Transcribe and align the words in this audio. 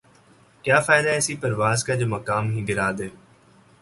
کیا 0.65 0.79
فائدہ 0.87 1.09
ایسی 1.09 1.35
پرواز 1.41 1.83
کا 1.83 1.95
جومقام 1.95 2.45
ہی 2.53 2.67
گِرادے 2.67 3.07